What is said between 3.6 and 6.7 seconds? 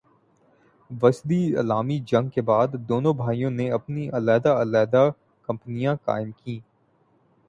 اپنی علیحدہ علیحدہ کمپنیاں قائم کیں-